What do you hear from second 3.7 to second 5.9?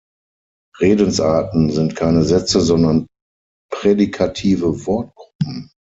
prädikative Wortgruppen.